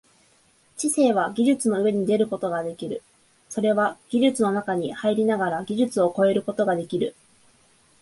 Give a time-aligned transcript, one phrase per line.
[0.77, 3.03] 知性は技術の上に出ることができる、
[3.49, 7.15] それは技術の中に入りながら技術を超えることができる。